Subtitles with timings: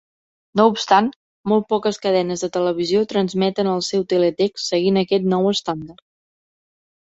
[0.59, 1.09] No obstant,
[1.53, 6.05] molt poques cadenes de televisió transmeten el seu teletext seguint aquest nou estàndard.